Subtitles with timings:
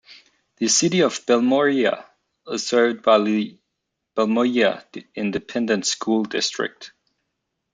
[0.57, 2.03] The City of Balmorhea
[2.47, 3.59] is served by the
[4.17, 4.83] Balmorhea
[5.15, 6.91] Independent School District.